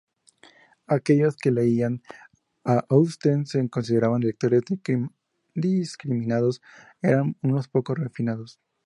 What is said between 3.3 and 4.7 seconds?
se consideraban lectores